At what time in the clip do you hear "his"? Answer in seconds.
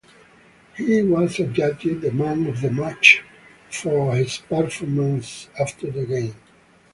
4.15-4.39